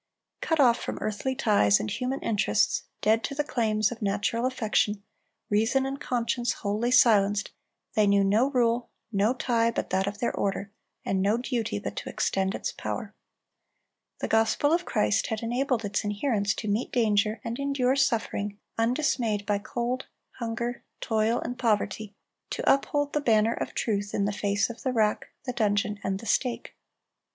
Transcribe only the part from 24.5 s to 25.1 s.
of the